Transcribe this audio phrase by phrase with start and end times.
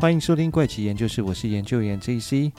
[0.00, 2.52] 欢迎收听怪奇研究室，我是研究员 JC。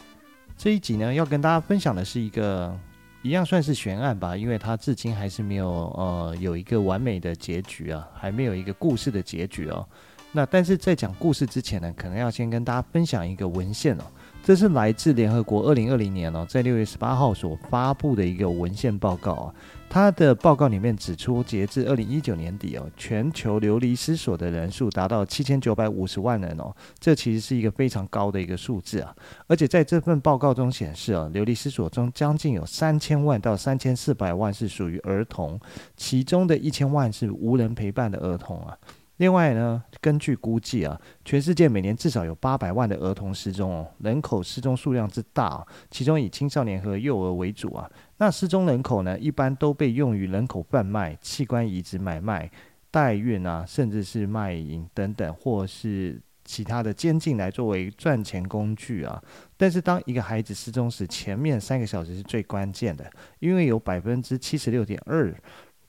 [0.57, 2.77] 这一集呢，要跟大家分享的是一个
[3.21, 9.87] 一样算是悬案吧，因为它至今还是没有呃有一个完美的结局啊，还没有一个故事的结局哦。
[10.33, 14.03] 那但是在讲故事之前呢，可能要先跟大家分享一个文献哦。
[14.49, 19.53] 这是来自联合国二零二零年哦，在六月十八号所发布的一个文献报告啊。
[19.87, 29.15] 它的报告里面指出，截至二零一九年底哦，全球流离失所的人数达到七千九百五十万人哦，这其实是一个非常高的一个数字啊。
[29.45, 35.59] 而且在这份报告中显示哦，流离失所中将近有三千万到三千四百万是属于儿童，
[35.95, 38.75] 其中的一千万是无人陪伴的儿童啊。
[39.19, 47.89] 另外呢，根据估计啊，全世界每年至少有八百万的儿童失踪哦，人口失踪数量之大，其中以青少年和幼儿为主啊。
[48.17, 52.49] 那失踪人口呢，一般都被用于人口贩卖、器官移植买卖、
[52.89, 59.21] 代孕啊，甚至是卖淫等等，或是其他的监禁来作为赚钱工具啊。
[59.57, 65.35] 但是当一个孩子失踪时，前面三个小时是最关键的，因为有百分之七十六点二。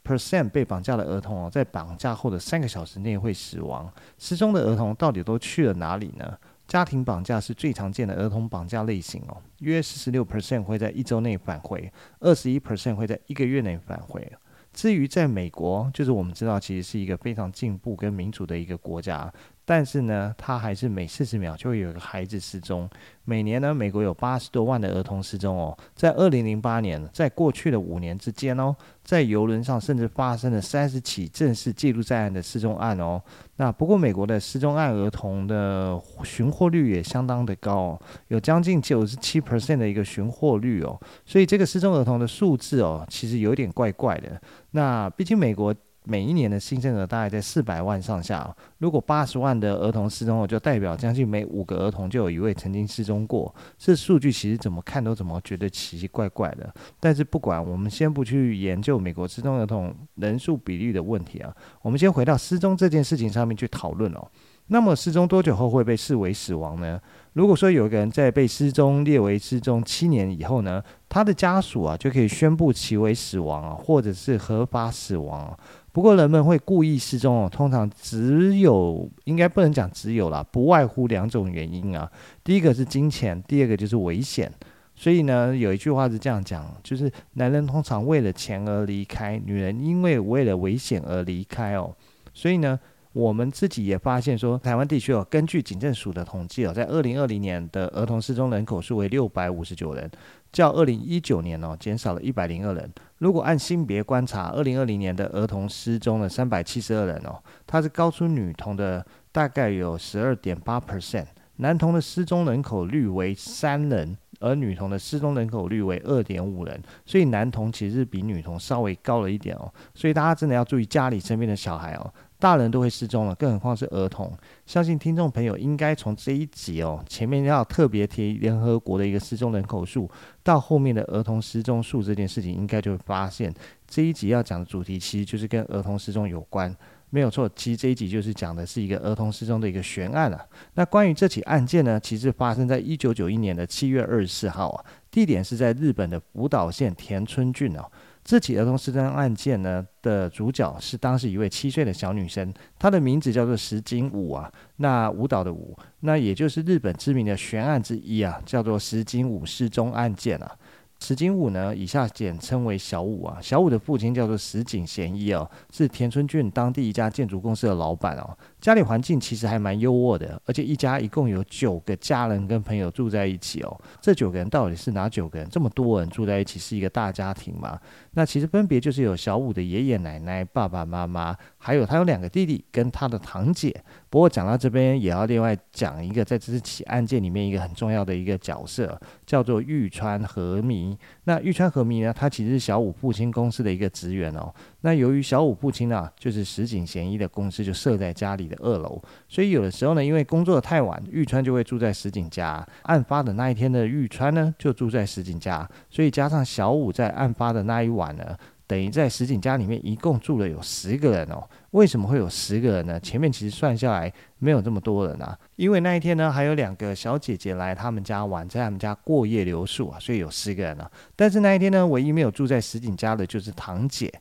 [0.04, 3.92] Percent 被绑架的儿童哦，在绑架后的三个小时内会死亡。
[4.18, 6.38] 失踪的儿童到底都去了哪里呢？
[6.66, 14.32] 家庭绑架是最常见的儿童绑架类型哦，约四十六 percent 会在一周内返回，二十一 percent 会在一个月内返回。
[14.72, 19.32] 至于在美国，就是我们知道其实是一个非常进步跟民主的一个国家。
[19.70, 22.90] 但是呢，他还是每四十秒就会有一个孩子失踪。
[23.24, 25.78] 每年呢，美国有八十多万的儿童失踪哦。
[25.94, 33.22] 在二零零八年，在过去的五年之间哦，在游轮上甚至发生了三十起正式记录在案的失踪案哦。
[33.58, 41.00] 那不过，美国的失踪案儿童的寻获率也相当的高哦，有将近九十七 percent 的一个寻获率哦。
[41.24, 44.42] 所以这个失踪儿童的数字哦，其实有点怪怪的。
[44.72, 45.72] 那毕竟美国。
[46.10, 48.50] 每一年的新生儿大概在四百万上下哦。
[48.78, 53.54] 如果八十万的儿童失踪，就代表将近每五个儿童就有一位曾经失踪过。
[53.78, 56.68] 这数据其实怎么看都怎么觉得奇奇怪怪的。
[56.98, 64.26] 但是不管，我们先不去研究美国失踪儿童人数比例的问题啊，我们先回到失踪这件事情上面去讨论哦。
[64.72, 67.00] 那么失踪多久后会被视为死亡呢？
[67.32, 75.58] 如果说有一个人在被失踪列为失踪七年以后呢，他的家属啊就可以宣布其为死亡啊，或者是合法死亡啊。
[75.92, 82.10] 不过人们会故意失踪哦，通常只有，应该不能讲只有啦，不外乎两种原因啊。
[82.44, 84.52] 第一个是金钱，第二个就是危险。
[84.94, 91.90] 所以呢，有一句话是这样讲，就是男人通常为了钱而离开，女人因为为了危险而离开哦。
[92.34, 92.78] 所以呢，
[93.12, 100.08] 我们自己也发现说，台湾地区哦，根据警政署的统计哦，在二零二零年的儿童失踪人口数为六百五十九人。
[100.52, 102.88] 较二零一九年哦，减少了一百零二人。
[103.18, 111.26] 如果按性别观察，二零二零年的儿童失踪了三百七十二人哦，它是高出女童的大概有十二点八 percent。
[111.56, 116.80] 男童的失踪人口率为三人，而女童的失踪人口率为二点五人。
[117.04, 119.72] 所以男童其实是比女童稍微高了一点哦。
[119.94, 122.12] 所以大家真的要注意家里身边的小孩哦。
[122.40, 124.32] 大人都会失踪了，更何况是儿童。
[124.64, 130.10] 相信听众朋友应该从这一集哦，前面要特别提联合国的一个失踪人口数，
[130.42, 133.54] 到后面的儿童失踪数这件事情，应该就会发现
[133.86, 136.74] 这一集要讲的主题其实就是跟儿童失踪有关，
[137.10, 137.48] 没有错。
[137.54, 140.42] 其实这一集就是讲的是一个儿童失踪的一个悬案啊。
[140.74, 147.84] 那关于这起案件呢，其实发生在一九九一年的七月二十四号啊，地点是在日本的福岛县田村郡哦。
[148.22, 160.56] 这起儿童失踪案件呢的主角是当时一位七岁的小女生，她的名字叫做石井舞啊，那舞蹈的舞，那也就是日本知名的悬案之一啊，叫做石井舞失踪案件啊。
[161.02, 163.38] 石井舞呢，以下简称为小舞啊。
[163.40, 168.36] 小舞的父亲叫做石井贤一哦，是田村郡当地一家建筑公司的老板哦。
[168.60, 173.80] 家里环境其实还蛮优渥的，而且一家一共有九个家人跟朋友住在一起哦。
[174.02, 175.48] 这九个人到底是哪九个人？
[175.48, 177.80] 这么多人住在一起是一个大家庭吗？
[178.12, 183.74] 那其实分别就是有小五的爷爷奶奶、爸爸妈妈，还有他有两个弟弟跟他的堂姐。
[184.08, 190.96] 不过讲到这边，也要另外讲一个在这起案件里面一个很重要的一个角色，叫做玉川和弥。
[191.24, 194.52] 那玉川和弥呢，他其实是小五父亲公司的一个职员哦。
[194.80, 202.66] 那由于小五父亲啊，就是石井贤一的公司就设在家里的二楼，所以有的时候呢，因为工作太晚，玉川就会住在石井家。
[202.82, 211.46] 案发的那一天的玉川呢，就住在石井家，所以加上小五在案发的那一晚晚了，等于在石井家里面一共住了有十个人哦。
[211.72, 212.98] 为什么会有十个人呢？
[212.98, 220.90] 前面其实算下来没有这么多人啊，因为那一天呢，还有两个小姐姐来他们家玩，在他们家过夜留宿啊，所以有十个人啊。
[221.14, 224.12] 但是那一天呢，唯一没有住在石井家的就是堂姐。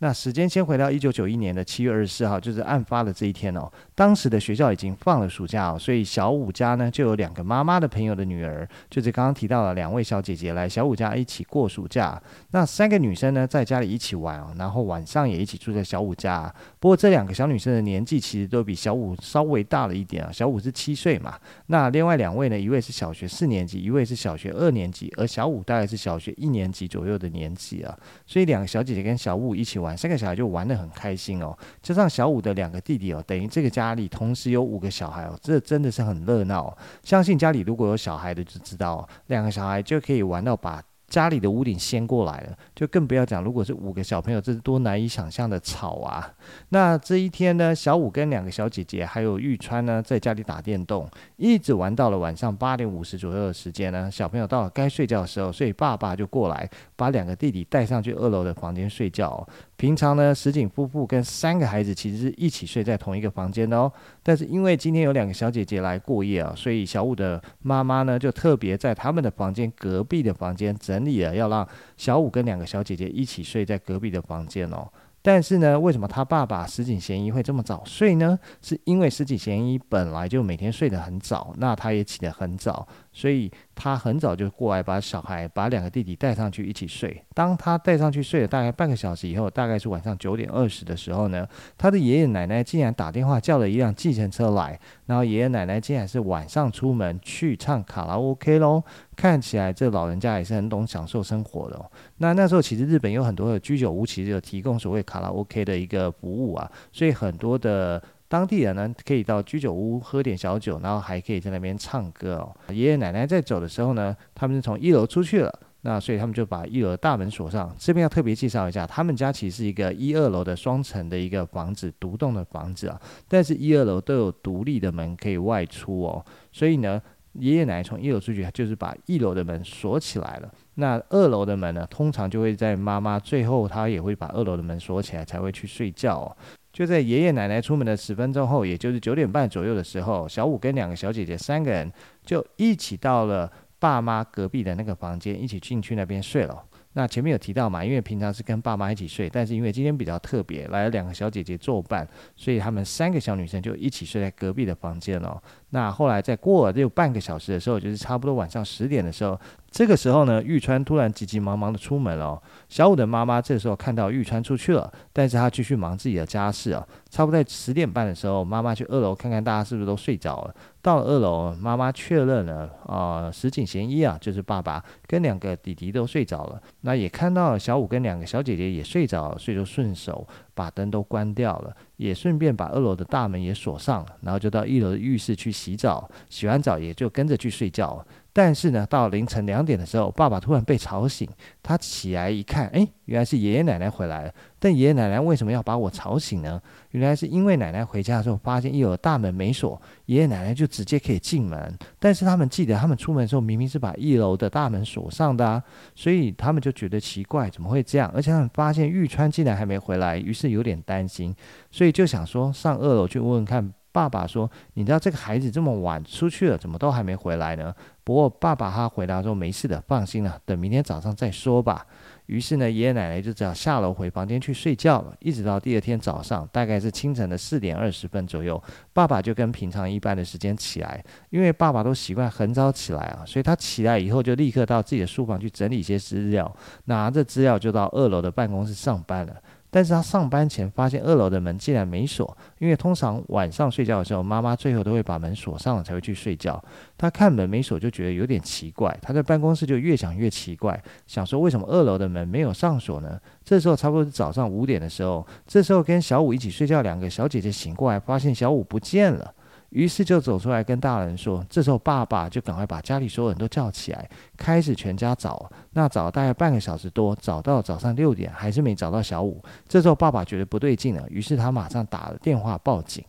[0.00, 3.68] 那时间先回到一九九一年的七月二十四号，就是案发的这一天哦。
[3.98, 12.22] 当时的学校已经放了暑假哦，所以小五家呢就有两个妈妈的朋友的女儿，就是刚刚提到的两位小姐姐来小五家一起过暑假。
[12.52, 16.54] 那三个女生呢在家里一起玩哦，然后晚上也一起住在小五家。
[16.78, 21.36] 不过这两个小女生的年纪其实都比小五稍微大了一点啊，小五是七岁嘛。
[21.66, 27.98] 那另外两位呢，一位是小学四年级，一位是小学二年级，而小五大概是小学一年级左右的年纪啊。
[28.24, 31.58] 所以两个小姐姐跟小五一起玩，三个小孩就玩得很开心哦。
[31.82, 33.87] 加上小五的两个弟弟哦，等于这个家。
[33.88, 36.76] 家里同时有五个小孩哦，这真的是很热闹。
[37.02, 40.82] 相信家里如果有小孩的就知道，两个小孩就可以玩到把。
[41.08, 46.32] 家里的屋顶掀过来了，就更不要讲，如果是五个小朋友，这是多难以想象的吵啊！
[46.68, 54.08] 那这一天呢，小五跟两个小姐姐还有玉川呢，在家里打电动，一直玩到了晚上八点五十左右的时间呢。
[54.08, 59.44] 小朋友到了该睡觉的时候，所以爸爸就过来把两个弟弟带上去二楼的房间睡觉。
[59.76, 63.92] 平常呢，石井夫妇跟三个孩子其实是一起睡在同一个房间的哦。
[64.22, 71.66] 但是因为今天有两个小姐姐来过夜啊，所以小五的妈妈呢就特别在他们的房间隔壁的房间整理了，要让
[71.96, 74.86] 小五跟两个小姐姐一起睡在隔壁的房间哦。
[75.20, 78.38] 但是呢，为什么他爸爸石井贤一会这么早睡呢？
[78.62, 82.86] 是因为石井贤一本来就每天睡得很早，那他也起得很早，
[83.18, 87.20] 所以他很早就过来把小孩、把两个弟弟带上去一起睡。
[87.34, 91.44] 当他带上去睡了大概半个小时以后，大概是晚上九点二十的时候呢，
[91.76, 98.84] 他的爷爷奶奶竟然打电话叫了一辆计程车来，然后爷爷奶奶竟然是晚上出门去唱卡拉 OK 喽。
[99.16, 101.90] 看起来这老人家也是很懂享受生活的哦。
[102.18, 112.54] 那那时候其实日本有很多的居酒屋，其实有提供所谓卡拉 OK 的一个服务啊，所以很多的当地人呢可以到居酒屋喝点小酒，然后还可以在那边唱歌哦。
[112.68, 117.74] 爷爷奶奶在走的时候呢，他们是从一楼出去了，那所以他们就把一楼的大门锁上。
[117.78, 127.00] 这边要特别介绍一下，他们家其实是一个一二楼的双层的一个房子，独栋的房子啊，但是一二楼都有独立的门可以外出哦，所以呢。
[127.34, 130.50] 爷爷奶奶从一楼出去，就是把一楼的门锁起来了。
[130.74, 136.36] 那二楼的门呢，通常就会在妈妈最后，她也会把二楼的门锁起来，才会去睡觉哦。
[136.78, 141.92] 就在爷爷奶奶出门的十分钟后，也就是九点半左右的时候，小五跟两个小姐姐三个人
[142.24, 146.62] 就一起到了爸妈隔壁的那个房间，一起进去那边睡了。
[146.92, 155.42] 那前面有提到嘛，因为平常是跟爸妈一起睡，但是因为今天比较特别，来了两个小姐姐作伴，所以他们三个小女生就一起睡在隔壁的房间了。
[155.70, 159.38] 那后来再过了有半个小时的时候，就是差不多晚上十点的时候。
[159.70, 162.42] 这个时候呢，玉川突然急急忙忙的出门了哦。
[162.70, 166.82] 小五的妈妈这时候看到玉川出去了，但是她继续忙自己的家事啊。
[167.10, 170.54] 差不多在十点半的时候，妈妈去二楼看看大家是不是都睡着了。
[170.80, 176.58] 到了二楼，妈妈确认了啊，石井贤一啊，就是爸爸跟两个弟弟都睡着了。
[176.80, 180.26] 那也看到小五跟两个小姐姐也睡着了，所以就顺手
[180.58, 186.10] 把灯都关掉了，也顺便把二楼的大门也锁上了，然后就到一楼的浴室去洗澡。
[186.28, 188.04] 洗完澡也就跟着去睡觉。
[188.38, 191.28] 但是呢，到凌晨两点的时候，爸爸突然被吵醒。
[191.60, 194.32] 他起来一看，哎，原来是爷爷奶奶回来了。
[194.60, 196.62] 但爷爷奶奶为什么要把我吵醒呢？
[196.92, 201.76] 原来是因为奶奶回家的时候发现一楼大门没锁，爷爷奶奶就直接可以进门。
[201.98, 205.60] 但是他们记得，他们出门的时候明明是把一楼的大门锁上的啊，
[205.96, 208.08] 所以他们就觉得奇怪，怎么会这样？
[208.14, 211.34] 而且他们发现玉川竟然还没回来，于是有点担心，
[211.72, 213.74] 所以就想说上二楼去问问看。
[213.92, 221.86] 爸爸说：“你知道这个孩子这么晚出去了，怎么都还没回来呢？”不过爸爸他回答说：“没事的，放心了，等明天早上再说吧。”
[222.26, 225.14] 于是呢，爷爷奶奶就只好下楼回房间去睡觉了。
[225.18, 236.54] 一直到第二天早上，大概是清晨的四点二十分左右，爸爸就跟平常一般的时间起来，因为爸爸都习惯很早起来啊，所以他起来以后就立刻到自己的书房去整理一些资料，
[236.84, 239.34] 拿着资料就到二楼的办公室上班了。
[239.70, 246.62] 但是他上班前发现二楼的门竟然没锁，因为通常晚上睡觉的时候，妈妈最后都会把门锁上了才会去睡觉。
[246.96, 253.20] 他看门没锁就觉得有点奇怪，他在办公室就越想越奇怪，想说为什么二楼的门没有上锁呢？
[253.44, 259.34] 这时候差不多是早上五点的时候，这时候跟小五一起睡觉两个小姐姐醒过来，发现小五不见了。
[259.70, 265.50] 于是就走出来跟大人说，这时候爸爸就赶快把家里所有人都叫起来，开始全家找。
[265.72, 269.42] 那找大概半个小时多，找到早上六点还是没找到小五。
[269.68, 273.04] 这时候爸爸觉得不对劲了，于是他马上打了电话报警。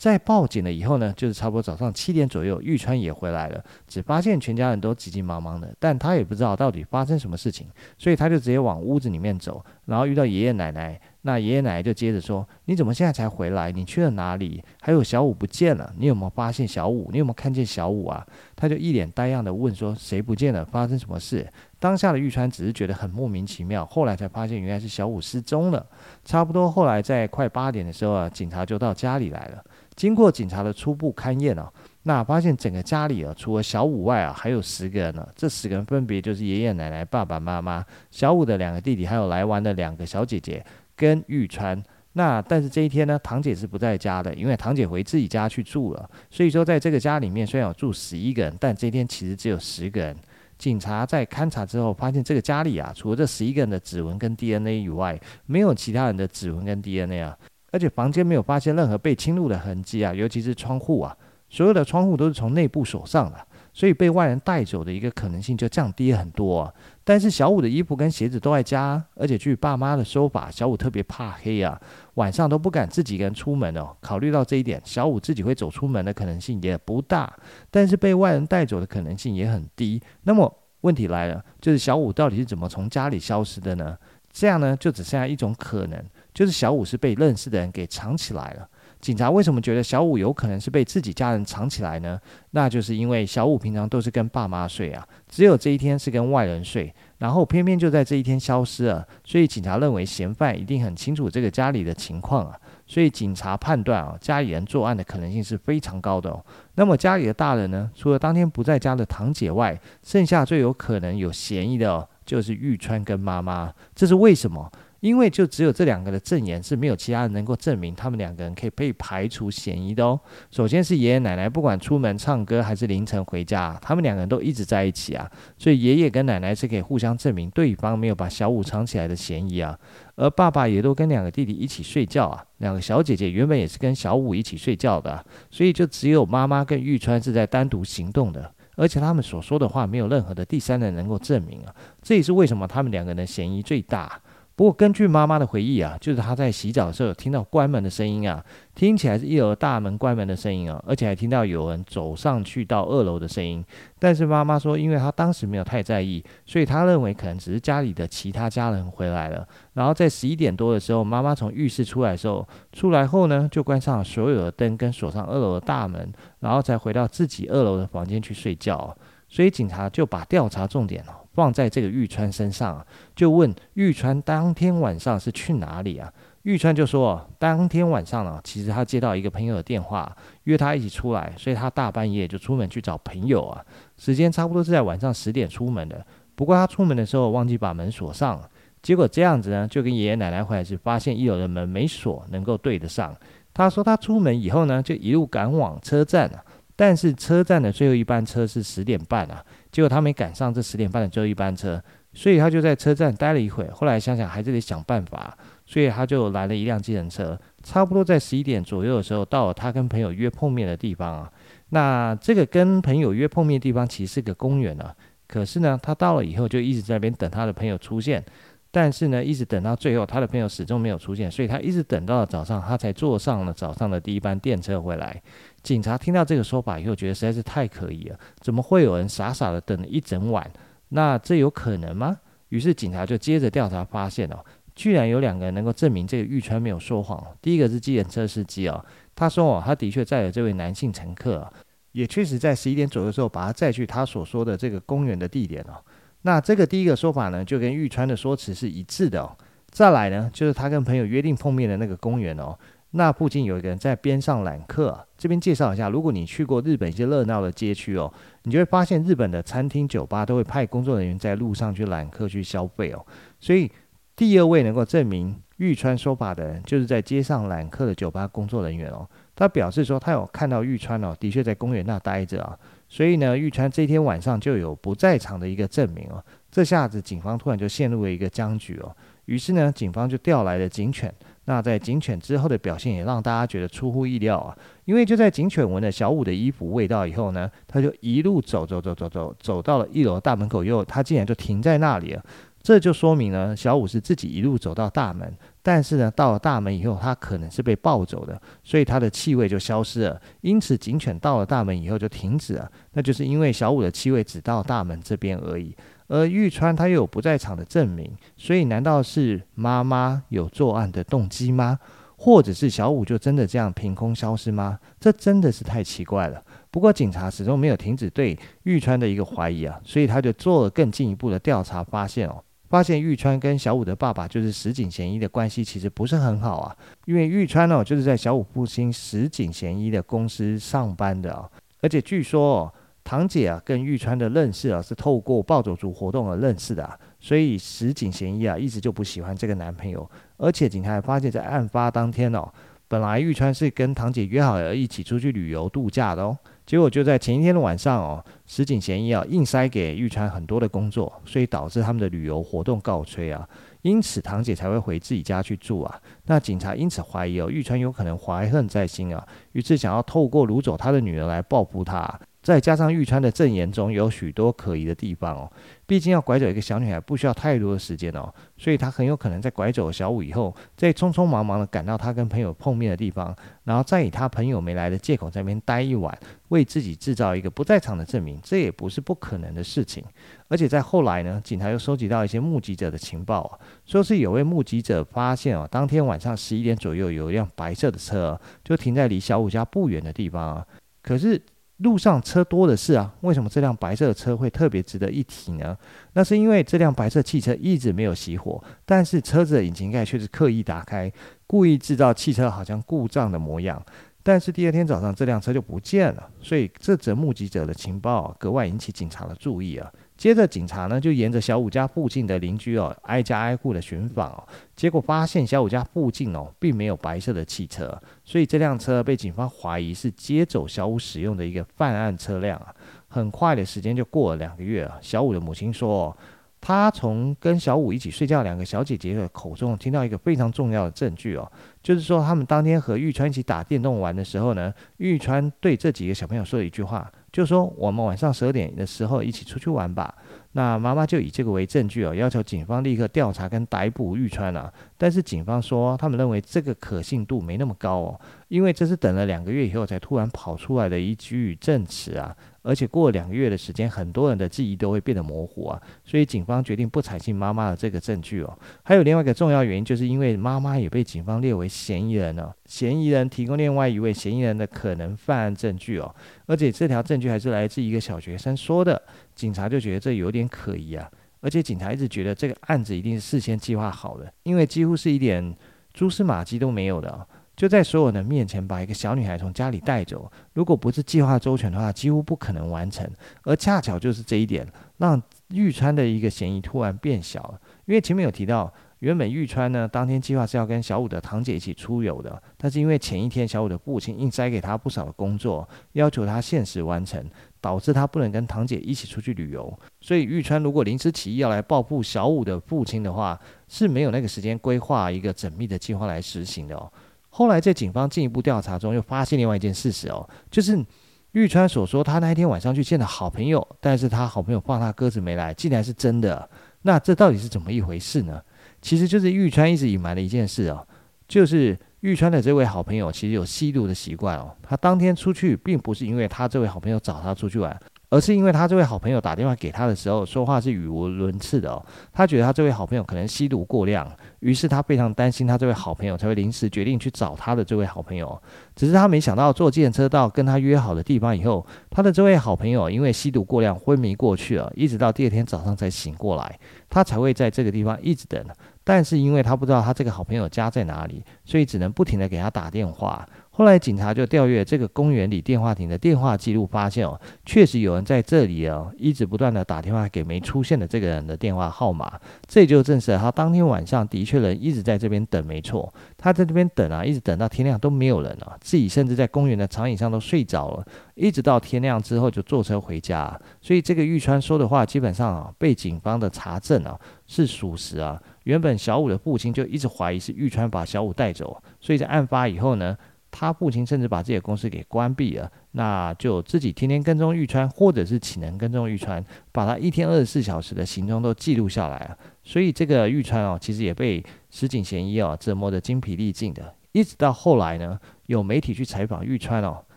[0.00, 7.66] 在报警了以后呢，就是差不多早上七点左右，玉川也回来了，只发现全家人都急急忙忙的，但他也不知道到底发生什么事情，
[7.98, 10.98] 所以他就直接往屋子里面走，然后遇到爷爷奶奶。
[11.22, 13.70] 那爷爷奶奶就接着说：“你怎么现在才回来？
[13.70, 14.64] 你去了哪里？
[14.80, 17.10] 还有小五不见了，你有没有发现小五？
[17.12, 18.26] 你有没有看见小五啊？”
[18.56, 20.64] 他就一脸呆样的问说：“谁不见了？
[20.64, 21.46] 发生什么事？”
[21.78, 25.84] 当下的玉川只是觉得很莫名其妙，后来才发现原来是小五失踪了。
[26.24, 29.62] 差不多后来在快八点的时候啊，警察就到家里来了。
[30.00, 31.70] 经过警察的初步勘验啊，
[32.04, 35.28] 那发现整个家里啊，除了小五外啊，还有十个人呢。
[35.36, 40.64] 这十个人分别就是爷爷奶奶、爸爸妈妈、小五的两个弟弟，还有来玩的两个小姐姐。
[40.96, 41.78] 跟玉川，
[42.14, 46.10] 那但是这一天呢，堂姐是不在家的，因为堂姐回自己家去住了。
[46.30, 50.16] 所以说，在这个家里面虽然有住十一个人，但这一天其实只有十个人。
[50.56, 57.36] 警察在勘查之后，发现这个家里啊，除了这十一个人的指纹跟 DNA 以外，没有其他人的指纹跟 DNA 啊，
[57.70, 61.16] 而且房间没有发现任何被侵入的痕迹啊，尤其是窗户啊，
[61.48, 63.46] 所有的窗户都是从内部锁上的。
[63.72, 66.74] 所以被外人带走的一个可能性就降低了很多啊。
[67.04, 71.80] 但是小五的衣服跟鞋子都在家，而且据爸妈的说法，小五特别怕黑啊，
[72.14, 73.96] 晚上都不敢自己一个人出门哦。
[74.00, 77.32] 考虑到这一点，小五自己会走出门的可能性也不大，
[77.70, 80.02] 但是被外人带走的可能性也很低。
[80.24, 83.96] 那么问题来了，就是小五到底是怎么从家里消失的呢？
[84.32, 86.04] 这样呢，就只剩下一种可能，
[86.40, 88.66] 就是小五是被认识的人给藏起来了。
[88.98, 92.18] 警察为什么觉得小五有可能是被自己家人藏起来呢？
[92.52, 106.42] 那就是因为小五平常都是跟爸妈睡啊，只有这一天是跟外人睡，然后偏偏就在这一天消失了，所以警察认为嫌犯一定很清楚这个家里的情况啊，所以警察判断啊，家里人作案的可能性是非常高的哦。
[106.76, 114.72] 那么家里的大人呢，除了当天不在家的堂姐外，剩下最有可能有嫌疑的，就是玉川跟妈妈，这是为什么？
[115.00, 120.20] 因为就只有这两个的证言是没有其他人能够证明他们两个人可以被排除嫌疑的哦。
[120.50, 129.78] 首先是爷爷奶奶，不管出门唱歌还是凌晨回家，他们两个人都一直在一起啊，所以爷爷跟奶奶是可以互相证明对方没有把小五藏起来的嫌疑啊。
[130.16, 141.74] 而爸爸也都跟两个弟弟一起睡觉啊，两个小姐姐原本也是跟小五一起睡觉的，所以就只有妈妈跟玉川是在单独行动的，而且他们所说的话没有任何的第三人能够证明啊。
[142.02, 144.20] 这也是为什么他们两个人的嫌疑最大。
[144.60, 153.64] 不过根据妈妈的回忆啊，就是她在洗澡的时候有听到关门的声音啊，听起来是一楼大门关门的声音啊，而且还听到有人走上去到二楼的声音。
[153.98, 159.48] 但是妈妈说，因为她当时没有太在意，所以她认为可能只是家里的其他家人回来了。
[159.72, 168.94] 然后在十一点多的时候，妈妈从浴室出来的时候，出来后呢，就关上了所有的灯跟锁上二楼的大门，然后才回到自己二楼的房间去睡觉。
[169.26, 176.12] 所以警察就把调查重点哦放在这个玉川身上啊，就问玉川当天晚上是去哪里啊？
[176.42, 180.10] 玉川就说，当天晚上呢，其实他接到一个朋友的电话，
[180.44, 183.62] 约他一起出来，所以他大半夜就出门去找朋友啊。
[183.98, 188.48] 时间差不多是在晚上十点出门的，不过他出门的时候忘记把门锁上了，
[188.80, 193.14] 结果这样子呢，就跟爷爷奶奶回来时发现一楼的门没锁，能够对得上。
[193.52, 196.42] 他说他出门以后呢，就一路赶往车站啊。
[196.74, 203.68] 但是车站的最后一班车是十点半啊，结果他没赶上这十点半的最后一班车，所以他就在车站待了一会。
[203.70, 205.36] 后来想想还是得想办法，
[205.66, 211.32] 所以他就来了一辆计程车，差不多在十一点左右的时候到了他跟朋友约碰面的地方啊。
[211.70, 214.92] 那这个跟朋友约碰面的地方其实是个公园呢，
[215.28, 218.24] 可是呢，他到了以后就一直在那边等他的朋友出现。
[218.72, 225.20] 但是呢，一直等到最后，他的朋友始终没有出现，所以他一直等到了早上，他才坐上了早上的第一班电车回来。
[225.62, 230.48] 警察听到这个说法以后，觉得实在是太可疑了，怎么会有人傻傻的等了一整晚？
[230.90, 232.16] 那这有可能吗？
[232.50, 234.38] 于是警察就接着调查，发现哦，
[234.76, 237.20] 居然有两个人能够证明这个玉川没有说谎。
[237.42, 238.84] 第一个是计程车司机哦，
[239.16, 241.52] 他说哦，他的确载了这位男性乘客，
[241.90, 245.82] 也确实在十一点左右的时候把他载去他所说的这个公园的地点哦。
[246.22, 249.36] 那这个第一个说法呢，就跟玉川的说辞是一致的哦。
[249.70, 252.58] 再来呢，就是他跟朋友约定碰面的那个公园哦，
[252.90, 255.06] 那附近有一个人在边上揽客。
[255.16, 258.12] 这边介绍一下，如果你去过日本一些热闹的街区哦，
[258.42, 263.06] 你就会发现日本的餐厅、酒吧都会派工作人员在路上去揽客去消费哦。
[263.38, 263.70] 所以
[264.16, 269.08] 第二位能够证明玉川说法的人，就是在街上揽客的酒吧工作人员哦。
[269.40, 272.54] 他表示说，他有看到玉川哦，的确在公园那待着啊。
[272.90, 276.22] 所以呢，玉川这天晚上就有不在场的一个证明哦。
[276.50, 278.94] 这下子警方突然就陷入了一个僵局哦。
[279.24, 281.10] 于是呢，警方就调来了警犬。
[281.46, 284.54] 那在警犬之后的表现也让大家觉得出乎意料啊。
[284.84, 292.22] 因为就在警犬闻了小五的衣服味道以后呢，他就一路走走走走走，走到了一楼大门口以后，他竟然就停在那里了。
[292.62, 295.32] 这就说明呢小五是自己一路走到大门，
[295.62, 300.20] 但是呢，到了大门以后，他可能是被抱走的，所以他的气味就消失了。
[300.40, 305.76] 因此，警犬到了大门以后就停止了，那就是因为小五的气味只到大门这边而已。
[306.08, 311.78] 而玉川他又有不在场的证明，所以难道是妈妈有作案的动机吗？
[312.16, 314.78] 或者是小五就真的这样凭空消失吗？
[314.98, 316.42] 这真的是太奇怪了。
[316.70, 322.42] 不过警察始终没有停止对玉川的一个怀疑啊，所以他就做了更进一步的调查，发现哦。
[322.70, 331.50] 发现玉川跟小五的爸爸就是石井贤一的关系其实不是很好啊，因为玉川哦就是在小五父亲石井贤一的公司上班的啊，
[331.80, 342.48] 而且据说哦堂姐啊跟玉川的认识啊是透过暴走族活动而认识的啊，所以石井贤一啊一直就不喜欢这个男朋友，而且警察还发现，在案发当天哦，
[342.86, 346.38] 本来玉川是跟堂姐约好要一起出去旅游度假的哦。
[346.70, 353.44] 结果就在前一天的晚上哦，石井贤一啊硬塞给玉川很多的工作，所以导致他们的旅游活动告吹啊，
[353.82, 356.00] 因此堂姐才会回自己家去住啊。
[356.26, 362.20] 那警察因此怀疑哦，玉川有可能怀恨在心啊，于是想要透过掳走他的女儿来报复他。
[362.42, 365.52] 再加上玉川的证言中有许多可疑的地方哦，
[365.86, 376.18] 毕竟要拐走一个小女孩不需要太多的时间哦，所以他很有可能在拐走小五以后，再匆匆忙忙的赶到他跟朋友碰面的地方，然后再以他朋友没来的借口在那边待一晚，
[376.48, 380.02] 为自己制造一个不在场的证明，这也不是不可能的事情。
[380.48, 390.66] 而且在后来呢，警察又收集到一些目击者的情报啊，说是有位目击者发现哦，当天晚上十一点左右有一辆白色的车就停在离小五家不远的地方啊，
[391.02, 391.38] 可是。
[391.80, 395.76] 路上车多的是啊，为什么这辆白色的车会特别值得一提呢？
[396.12, 401.10] 那是因为这辆白色汽车一直没有熄火，但是车子的引擎盖却是刻意打开，
[401.46, 403.82] 故意制造汽车好像故障的模样。
[404.22, 409.90] 但是第二天早上这辆车就不见了，所以这则目击者的情报格外引起警察的注意啊。
[410.20, 414.46] 接着，警察呢就沿着小五家附近的邻居哦，挨家挨户的寻访哦，
[414.76, 422.66] 结果发现小五家附近哦并没有白色的汽车，所以这辆车被警方怀疑是接走小五使用的一个犯案车辆啊。
[423.08, 426.14] 很快的时间就过了两个月啊，小五的母亲说，
[426.60, 431.50] 她从跟小五一起睡觉两个小姐姐的口中听到一个非常重要的证据哦，
[431.82, 437.10] 就是说他们当天和玉川一起打电动玩的时候呢，玉川对这几个小朋友说了一句话。
[437.32, 440.14] 就说我们晚上十二点的时候一起出去玩吧。
[440.52, 444.72] 那妈妈就以这个为证据哦，要求警方立刻调查跟逮捕玉川啊。
[444.98, 452.36] 但是警方说他们认为这个可信度没那么高哦，因为这是等了两个月以后才突然跑出来的一句证词啊。
[452.62, 458.58] 而且过了两个月的时间，很多人的记忆都会变得模糊啊，所以警方决定不采信妈妈的这个证据哦。
[458.82, 469.00] 还有另外一个重要原因，就是因为妈妈也被警方列为嫌疑人了，嫌疑人提供另外一位嫌疑人的可能犯案证据哦，而且这条证据还是来自一个小学生说的，
[469.34, 471.10] 警察就觉得这有点可疑啊。
[471.40, 475.56] 而且警察一直觉得这个案子一定是事先计划好的，因为几乎是一点
[475.94, 477.26] 蛛丝马迹都没有的哦。
[477.60, 483.06] 就在所有人面前把一个小女孩从家里带走，如果不是计划周全的话，几乎不可能完成。
[483.42, 487.60] 而恰巧就是这一点，让玉川的一个嫌疑突然变小了。
[487.84, 497.22] 因为前面有提到，原本玉川呢当天计划是要跟小五的堂姐一起出游的，但是因为前一天小五的父亲硬塞给他不少的工作，要求他限时完成，
[497.60, 499.78] 导致他不能跟堂姐一起出去旅游。
[500.00, 506.90] 所以玉川如果临时起意要来报复小五的父亲的话，是没有那个时间规划一个缜密的计划来实行的哦。
[507.30, 510.84] 后来在警方进一步调查中，又发现另外一件事实哦，就是
[511.32, 516.48] 玉川所说他那一天晚上去见了好朋友，但是他好朋友放他鸽子没来，竟然是真的。
[516.82, 518.40] 那这到底是怎么一回事呢？
[518.82, 520.86] 其实就是玉川一直隐瞒的一件事哦，
[521.28, 527.78] 就是玉川的这位好朋友其实有吸毒的习惯哦，他当天出去并不是因为他这位好朋友找他出去玩。
[528.12, 531.80] 而是因为他这位好朋友打电话给他的时候，说话是语无伦次的哦。
[532.12, 534.04] 他觉得他这位好朋友可能吸毒过量，
[534.40, 538.40] 于是他非常担心他这位好朋友，才会临时决定去找他的这位好朋友。
[538.74, 548.44] 只是他没想到坐计程车到跟他约好的地方以后，他的这位好朋友因为吸毒过量昏迷过去了，一直到第二天早上才醒过来，他才会在这个地方一直等。
[548.82, 553.28] 但是因为他不知道他这个好朋友家在哪里，所以只能不停的给他打电话。
[553.52, 582.96] 后来警察就调阅这个公园里电话亭的电话记录，发现哦，确实有人在这里哦，一直不断的打电话给没出现的这个人的电话号码，这也就证实了他当天晚上的确人一直在这边等，没错，他在这边等啊，一直等到天亮都没有人啊，自己甚至在公园的长椅上都睡着了，一直到天亮之后就坐车回家，所以这个玉川说的话基本上啊，被警方的查证啊是属实啊，原本小五的父亲就一直怀疑是玉川把小五带走，所以在案发以后呢。
[583.30, 592.16] 他父亲甚至把自己的公司给关闭了，那就自己天天跟踪玉川，或者是请人跟踪玉川，把他一天二十四小时的行踪都记录下来啊。
[592.42, 596.74] 所以这个玉川哦，其实也被石井贤一哦折磨得精疲力尽的。
[596.92, 599.84] 一直到后来呢，有媒体去采访玉川哦，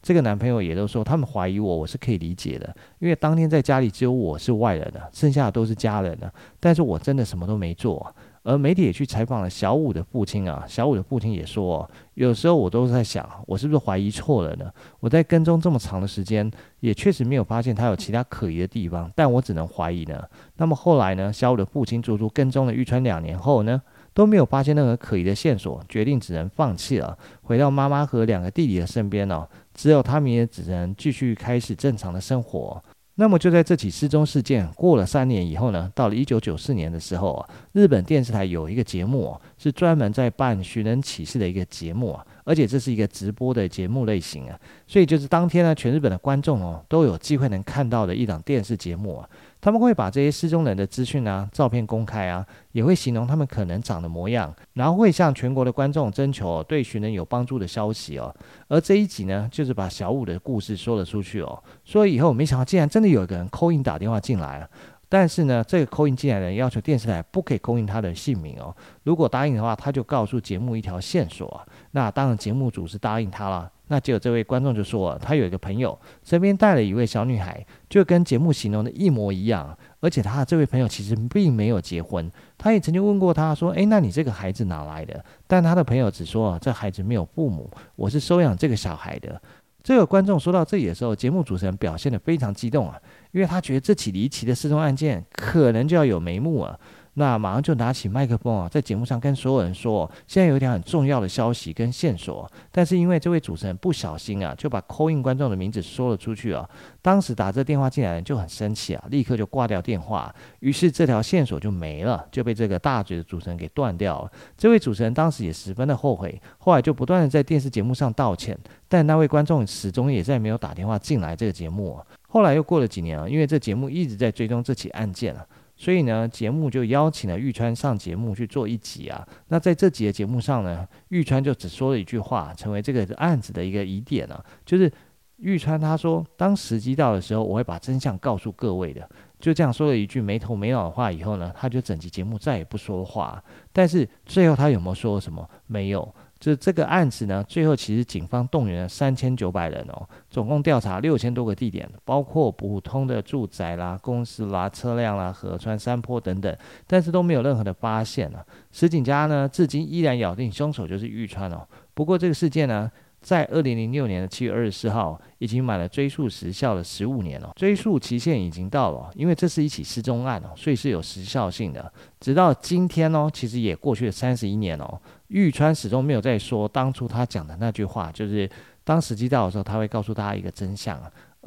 [0.00, 8.14] 这个男朋友也都说他们怀疑我，我是可以理解的，因为当天在家里只有我是外人的，剩下的都是家人的，但是我真的什么都没做。
[8.46, 14.70] 而媒体也去采访了小五的父亲啊，小五的父亲也说，有时候我都在想，我是不是怀疑错了呢？
[15.00, 20.22] 我在跟踪这么长的时间，也确实没有发现他有其他可疑的地方，但我只能怀疑呢。
[20.58, 23.82] 那么后来呢，小五的父亲足足跟踪了玉川两年后呢，
[24.14, 29.44] 都没有发现任何可疑的线索，决定只能放弃了，回到妈妈和两个弟弟的身边哦。
[29.74, 32.80] 只有他们也只能继续开始正常的生活。
[33.18, 49.28] 那么就在这起失踪事件过了三年以后呢，到了一九九四年的时候啊，日本电视台有一个节目啊，是专门在办寻人启事的一个节目啊，而且这是一个直播的节目类型啊，所以就是当天呢，全日本的观众哦都有机会能看到的一档电视节目啊。
[49.60, 58.32] 他们会把这些失踪人的资讯啊、照片公开啊，也会形容他们可能长的模样，然后会向全国的观众征求对寻人有帮助的消息哦。
[58.68, 61.60] 而这一集呢，就是把小五的故事说了出去哦。
[61.84, 64.68] 说以后没想到，竟然真的有一个人 call in 打电话进来了。
[65.08, 68.74] 但是呢，这个 call in 进来的人要求电视台不可以 call in 他的姓名哦。
[69.04, 71.60] 如果答应的话，他就告诉节目一条线索。
[71.96, 73.72] 那当然，节目组是答应他了。
[73.86, 79.74] 那结果这位观众就说，他有一个朋友身边带了一位小女孩，就跟节目形容的一模一样。
[80.00, 82.30] 而且他这位朋友其实并没有结婚。
[82.58, 89.40] 他也曾经问过他说：“诶，那你这个孩子哪来的？”但他的朋友只说：“这孩子没有父母，我是收养这个小孩的。”
[89.82, 93.00] 这个观众说到这里的时候，节目主持人表现得非常激动啊，
[93.32, 96.78] 因为他觉得这起离奇的失踪案件可能就要有眉目了。
[97.18, 106.68] 那马上就拿起麦克风啊，在节目上跟所有人说，现在有一条很重要的消息跟线索，但是因为这位主持人不小心啊，就把 call in 观众的名字说了出去啊。
[107.00, 114.30] 当时打这电话进来的人就很生气啊，立刻就挂掉电话，于是这条线索就没了，就被这个大嘴的主持人给断掉了。
[114.58, 118.54] 这位主持人当时也十分的后悔，后来就不断的在电视节目上道歉，
[118.88, 121.98] 但那位观众始终也再没有打电话进来这个节目。
[122.28, 125.46] 后来又过了几年啊，因为这节目一直在追踪这起案件啊。
[125.76, 129.26] 所以呢，节目就邀请了玉川上节目去做一集啊。
[129.48, 134.42] 那在这集的节目上呢，玉川就只说了一句话，成为这个案子的一个疑点啊。
[134.64, 134.90] 就是
[135.36, 139.06] 玉川他说，当时机到的时候，我会把真相告诉各位的。
[139.38, 143.42] 就这样说了一句没头没脑的话以后呢，他就整集节目再也不说话。
[143.70, 145.46] 但是最后他有没有说什么？
[145.66, 146.14] 没有。
[146.38, 156.54] 就这个案子呢，最后其实警方动员了三千九百人哦，总共调查六千多个地点，包括普通的住宅啦、公司啦、车辆啦、河川、山坡等等，
[156.86, 158.44] 但是都没有任何的发现啊。
[158.70, 161.66] 石井家呢，至今依然咬定凶手就是玉川哦。
[161.94, 162.90] 不过这个事件呢，
[163.26, 167.50] 在二零零六年的七月二十四号，已经满了追诉时效的十五年了。
[167.56, 171.92] 追诉期限已经到了，因为这是一起失踪案哦，所以是有时效性的。
[172.20, 175.00] 直到今天哦，其实也过去了三十一年哦。
[175.26, 178.48] 玉川始终没有再说当初他讲的那句话，就是
[178.84, 180.96] 当时机到的时候，他会告诉大家一个真相。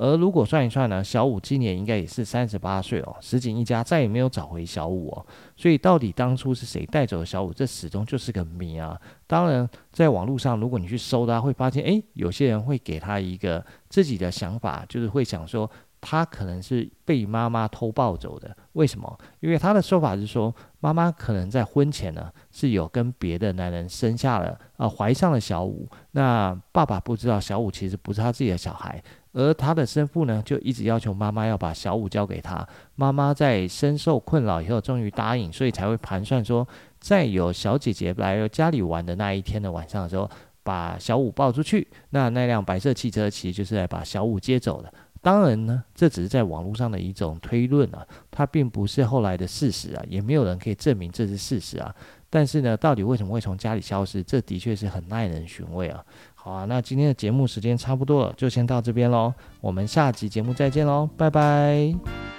[0.02, 3.14] 而如果算一算呢，小五今年应该也是三十八岁哦。
[3.20, 5.26] 石井一家再也没有找回小五哦，
[5.58, 8.98] 所以到底当初是谁带走了小五，这始终就是个谜啊。
[9.28, 15.70] 当然，在网络上，如果你去搜的话，会发现，诶，有些人会给他一个自己的想法，就是会想说。
[16.02, 19.20] 他可能是被妈妈偷抱走的，为什么？
[19.42, 25.88] 因为他的说法是说，妈妈可能在婚前呢是有跟别的男人生下了啊，怀上了小五。
[26.12, 32.66] 那爸爸不知道小五其实不是他自己的小孩，而他的生父呢就一直要求妈妈要把小五交给他。
[32.96, 36.66] 妈妈在深受困扰以后，终于答应，所以才会盘算说，
[37.00, 40.30] 在有小姐姐来家里玩的那一天的晚上的时候，
[40.64, 41.86] 把小五抱出去。
[42.12, 44.94] 那那辆白色汽车其实就是来把小五接走的。
[45.22, 51.94] 当然呢，这只是在网络上的一种推论啊，它并不是后来的事实啊，也没有人可以证明这是事实啊。
[52.30, 56.04] 但是呢，到底为什么会从家里消失，这的确是很耐人寻味啊。
[56.36, 62.39] 好啊，那今天的节目时间差不多了，就先到这边喽，我们下集节目再见喽，拜拜。